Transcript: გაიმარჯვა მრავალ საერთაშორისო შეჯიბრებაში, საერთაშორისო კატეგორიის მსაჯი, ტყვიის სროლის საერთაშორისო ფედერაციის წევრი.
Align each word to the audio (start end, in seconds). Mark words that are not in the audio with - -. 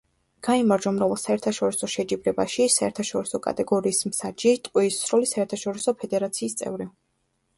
გაიმარჯვა 0.45 0.91
მრავალ 0.93 1.19
საერთაშორისო 1.23 1.89
შეჯიბრებაში, 1.95 2.65
საერთაშორისო 2.75 3.41
კატეგორიის 3.47 4.01
მსაჯი, 4.13 4.53
ტყვიის 4.69 4.97
სროლის 5.09 5.35
საერთაშორისო 5.37 5.93
ფედერაციის 6.01 6.59
წევრი. 6.63 6.89